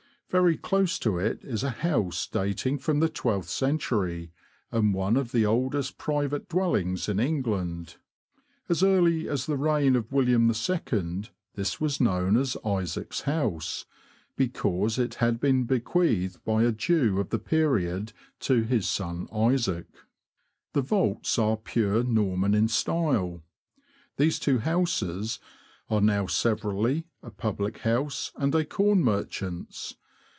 Very 0.31 0.55
close 0.55 0.97
to 0.99 1.17
it 1.19 1.43
is 1.43 1.61
a 1.61 1.69
house 1.69 2.25
dating 2.25 2.77
from 2.77 3.01
the 3.01 3.09
twelfth 3.09 3.49
century, 3.49 4.31
and 4.71 4.93
one 4.93 5.17
of 5.17 5.33
the 5.33 5.45
oldest 5.45 5.97
private 5.97 6.47
dwellings 6.47 7.09
in 7.09 7.19
England. 7.19 7.97
As 8.69 8.81
early 8.81 9.27
as 9.27 9.45
the 9.45 9.57
reign 9.57 9.93
of 9.97 10.13
William 10.13 10.49
II. 10.49 11.23
this 11.55 11.81
was 11.81 11.99
known 11.99 12.37
as 12.37 12.55
Isaac's 12.63 13.23
House, 13.23 13.85
because 14.37 14.97
it 14.97 15.15
had 15.15 15.41
been 15.41 15.65
bequeathed 15.65 16.41
by 16.45 16.63
a 16.63 16.71
Jew 16.71 17.19
of 17.19 17.29
the 17.29 17.37
period 17.37 18.13
to 18.39 18.61
his 18.63 18.87
son 18.89 19.27
Isaac. 19.35 19.87
The 20.71 20.81
vaults 20.81 21.37
are 21.39 21.57
pure 21.57 22.03
Norman 22.05 22.53
in 22.53 22.69
style. 22.69 23.43
These 24.15 24.39
two 24.39 24.59
houses 24.59 25.39
are 25.89 25.99
now 25.99 26.25
severally 26.25 27.03
a 27.21 27.31
public 27.31 27.79
house 27.79 28.31
and 28.37 28.55
a 28.55 28.63
corn 28.63 29.03
merchant's. 29.03 29.97